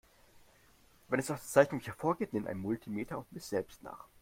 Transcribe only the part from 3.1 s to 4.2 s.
und miss selbst nach.